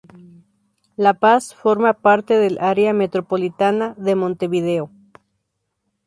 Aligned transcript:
La 0.97 1.13
Paz 1.13 1.53
forma 1.53 1.93
parte 1.93 2.39
del 2.39 2.57
Área 2.59 2.91
Metropolitana 2.91 3.93
de 3.99 4.15
Montevideo. 4.15 4.89